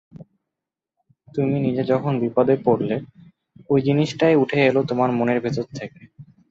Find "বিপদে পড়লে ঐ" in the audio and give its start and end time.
2.21-3.83